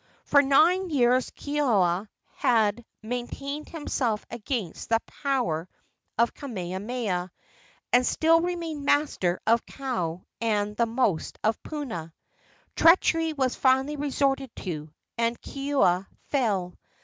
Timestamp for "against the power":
4.31-5.69